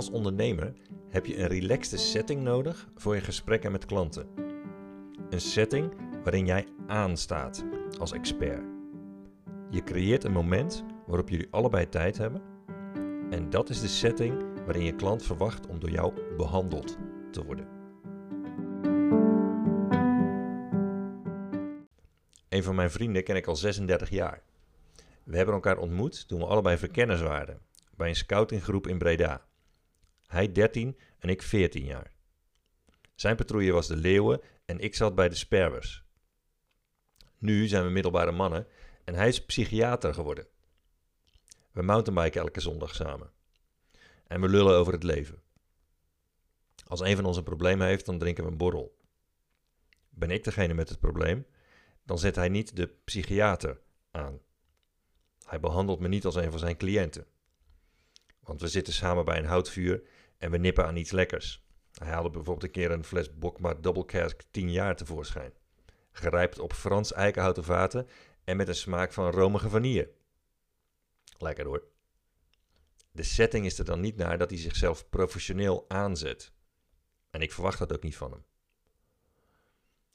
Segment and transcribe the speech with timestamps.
[0.00, 0.72] Als ondernemer
[1.08, 4.26] heb je een relaxte setting nodig voor je gesprekken met klanten.
[5.30, 5.92] Een setting
[6.22, 7.64] waarin jij aanstaat
[7.98, 8.62] als expert.
[9.70, 12.42] Je creëert een moment waarop jullie allebei tijd hebben.
[13.30, 16.98] En dat is de setting waarin je klant verwacht om door jou behandeld
[17.30, 17.66] te worden.
[22.48, 24.42] Een van mijn vrienden ken ik al 36 jaar.
[25.24, 27.60] We hebben elkaar ontmoet toen we allebei verkenners waren
[27.96, 29.48] bij een scoutinggroep in Breda.
[30.30, 32.12] Hij 13 en ik 14 jaar.
[33.14, 36.04] Zijn patrouille was de Leeuwen en ik zat bij de Sperwers.
[37.38, 38.66] Nu zijn we middelbare mannen
[39.04, 40.46] en hij is psychiater geworden.
[41.72, 43.30] We mountainbiken elke zondag samen.
[44.26, 45.42] En we lullen over het leven.
[46.86, 48.98] Als een van ons een probleem heeft, dan drinken we een borrel.
[50.10, 51.46] Ben ik degene met het probleem,
[52.02, 54.40] dan zet hij niet de psychiater aan.
[55.46, 57.26] Hij behandelt me niet als een van zijn cliënten.
[58.40, 60.02] Want we zitten samen bij een houtvuur
[60.38, 61.64] en we nippen aan iets lekkers.
[61.92, 65.52] Hij haalde bijvoorbeeld een keer een fles Bokma Double Cask 10 jaar tevoorschijn.
[66.12, 68.08] Gerijpt op Frans eikenhouten vaten
[68.44, 70.12] en met een smaak van romige vanille.
[71.38, 71.82] Lekker hoor.
[73.12, 76.52] De setting is er dan niet naar dat hij zichzelf professioneel aanzet.
[77.30, 78.44] En ik verwacht dat ook niet van hem.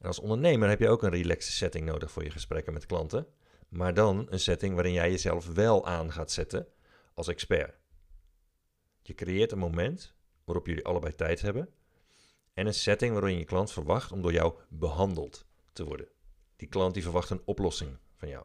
[0.00, 3.26] En als ondernemer heb je ook een relaxed setting nodig voor je gesprekken met klanten.
[3.68, 6.68] Maar dan een setting waarin jij jezelf wel aan gaat zetten
[7.14, 7.78] als expert.
[9.08, 10.14] Je creëert een moment
[10.44, 11.68] waarop jullie allebei tijd hebben.
[12.54, 16.08] En een setting waarin je klant verwacht om door jou behandeld te worden.
[16.56, 18.44] Die klant die verwacht een oplossing van jou.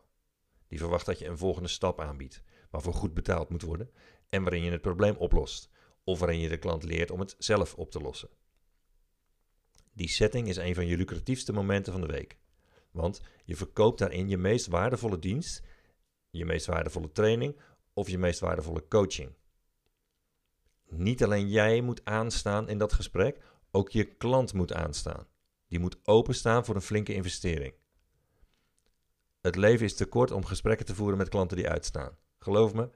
[0.67, 3.91] Die verwacht dat je een volgende stap aanbiedt, waarvoor goed betaald moet worden.
[4.29, 5.69] En waarin je het probleem oplost.
[6.03, 8.29] Of waarin je de klant leert om het zelf op te lossen.
[9.93, 12.37] Die setting is een van je lucratiefste momenten van de week.
[12.91, 15.63] Want je verkoopt daarin je meest waardevolle dienst,
[16.29, 17.61] je meest waardevolle training
[17.93, 19.35] of je meest waardevolle coaching.
[21.03, 25.27] Niet alleen jij moet aanstaan in dat gesprek, ook je klant moet aanstaan.
[25.67, 27.73] Die moet openstaan voor een flinke investering.
[29.41, 32.17] Het leven is te kort om gesprekken te voeren met klanten die uitstaan.
[32.39, 32.89] Geloof me,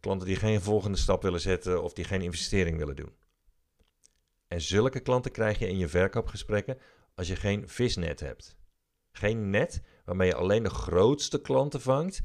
[0.00, 3.16] klanten die geen volgende stap willen zetten of die geen investering willen doen.
[4.48, 6.78] En zulke klanten krijg je in je verkoopgesprekken
[7.14, 8.56] als je geen visnet hebt.
[9.10, 12.20] Geen net waarmee je alleen de grootste klanten vangt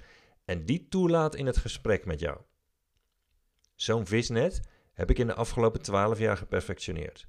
[0.46, 2.42] en die toelaat in het gesprek met jou.
[3.76, 7.28] Zo'n visnet heb ik in de afgelopen 12 jaar geperfectioneerd.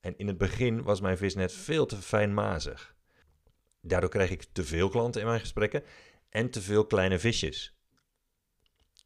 [0.00, 2.96] En in het begin was mijn visnet veel te fijnmazig.
[3.80, 5.84] Daardoor kreeg ik te veel klanten in mijn gesprekken
[6.28, 7.78] en te veel kleine visjes.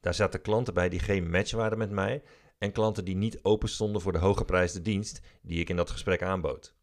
[0.00, 2.22] Daar zaten klanten bij die geen match waren met mij
[2.58, 6.22] en klanten die niet open stonden voor de hogeprijsde dienst die ik in dat gesprek
[6.22, 6.74] aanbood.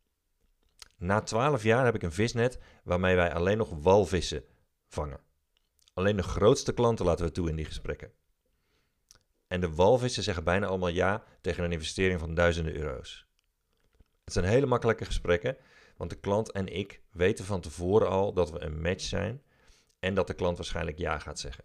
[0.98, 4.44] Na 12 jaar heb ik een visnet waarmee wij alleen nog walvissen
[4.88, 5.20] vangen.
[5.94, 8.12] Alleen de grootste klanten laten we toe in die gesprekken.
[9.50, 13.26] En de walvissen zeggen bijna allemaal ja tegen een investering van duizenden euro's.
[14.24, 15.58] Het zijn hele makkelijke gesprekken,
[15.98, 19.42] want de klant en ik weten van tevoren al dat we een match zijn
[20.00, 21.64] en dat de klant waarschijnlijk ja gaat zeggen.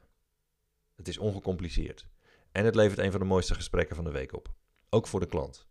[0.96, 2.06] Het is ongecompliceerd
[2.52, 4.54] en het levert een van de mooiste gesprekken van de week op,
[4.88, 5.66] ook voor de klant.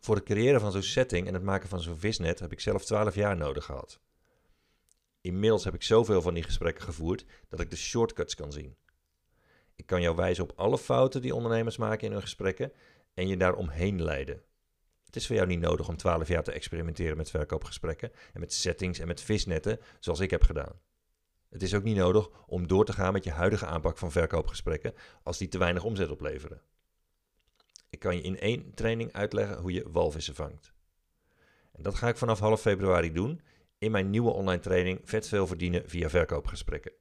[0.00, 2.84] Voor het creëren van zo'n setting en het maken van zo'n visnet heb ik zelf
[2.84, 4.00] 12 jaar nodig gehad.
[5.20, 8.76] Inmiddels heb ik zoveel van die gesprekken gevoerd dat ik de shortcuts kan zien.
[9.80, 12.72] Ik kan jou wijzen op alle fouten die ondernemers maken in hun gesprekken
[13.14, 14.42] en je daar omheen leiden.
[15.04, 18.52] Het is voor jou niet nodig om 12 jaar te experimenteren met verkoopgesprekken en met
[18.52, 20.80] settings en met visnetten, zoals ik heb gedaan.
[21.48, 24.94] Het is ook niet nodig om door te gaan met je huidige aanpak van verkoopgesprekken
[25.22, 26.62] als die te weinig omzet opleveren.
[27.90, 30.72] Ik kan je in één training uitleggen hoe je walvissen vangt.
[31.72, 33.40] En dat ga ik vanaf half februari doen
[33.78, 36.92] in mijn nieuwe online training Vet veel verdienen via verkoopgesprekken.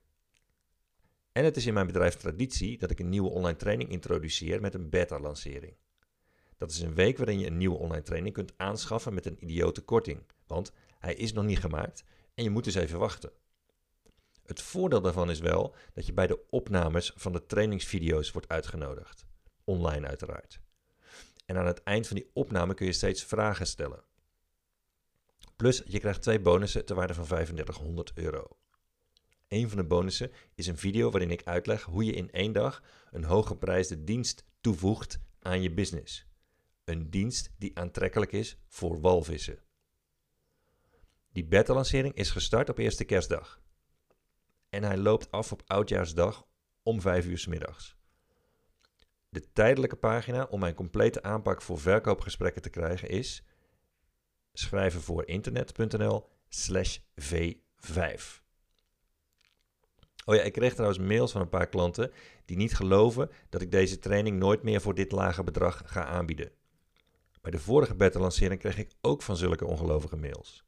[1.32, 4.74] En het is in mijn bedrijf traditie dat ik een nieuwe online training introduceer met
[4.74, 5.76] een beta-lancering.
[6.58, 9.82] Dat is een week waarin je een nieuwe online training kunt aanschaffen met een idiote
[9.82, 12.04] korting, want hij is nog niet gemaakt
[12.34, 13.32] en je moet dus even wachten.
[14.46, 19.26] Het voordeel daarvan is wel dat je bij de opnames van de trainingsvideo's wordt uitgenodigd,
[19.64, 20.60] online uiteraard.
[21.46, 24.04] En aan het eind van die opname kun je steeds vragen stellen.
[25.56, 28.58] Plus, je krijgt twee bonussen ter waarde van 3500 euro.
[29.50, 32.84] Een van de bonussen is een video waarin ik uitleg hoe je in één dag
[33.12, 36.28] een hooggeprijsde dienst toevoegt aan je business.
[36.84, 39.64] Een dienst die aantrekkelijk is voor walvissen.
[41.32, 43.62] Die beta-lancering is gestart op eerste kerstdag.
[44.70, 46.48] En hij loopt af op oudjaarsdag
[46.84, 47.98] om 5 uur s middags.
[49.30, 53.44] De tijdelijke pagina om mijn complete aanpak voor verkoopgesprekken te krijgen is
[54.54, 58.48] schrijven voor internet.nl slash v5.
[60.30, 62.12] Oh ja, ik kreeg trouwens mails van een paar klanten
[62.46, 66.52] die niet geloven dat ik deze training nooit meer voor dit lage bedrag ga aanbieden.
[67.42, 70.64] Bij de vorige beta-lancering kreeg ik ook van zulke ongelovige mails.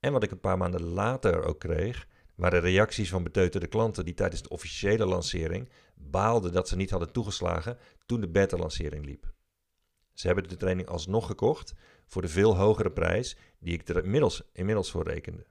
[0.00, 4.14] En wat ik een paar maanden later ook kreeg, waren reacties van beteuterde klanten die
[4.14, 9.32] tijdens de officiële lancering baalden dat ze niet hadden toegeslagen toen de beta-lancering liep.
[10.12, 11.74] Ze hebben de training alsnog gekocht
[12.06, 15.46] voor de veel hogere prijs die ik er inmiddels, inmiddels voor rekende.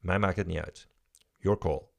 [0.00, 0.88] Mij maakt het niet uit.
[1.38, 1.92] Your call.